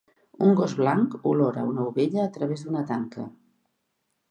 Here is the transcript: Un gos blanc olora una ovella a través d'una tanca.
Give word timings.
Un 0.45 0.53
gos 0.59 0.71
blanc 0.79 1.17
olora 1.33 1.67
una 1.73 1.85
ovella 1.91 2.25
a 2.25 2.33
través 2.39 2.67
d'una 2.69 2.85
tanca. 2.95 3.29